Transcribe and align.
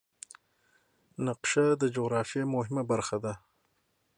نقشه 1.25 1.65
د 1.81 1.83
جغرافیې 1.95 2.43
مهمه 2.55 2.83
برخه 2.91 3.17
ده. 3.23 3.33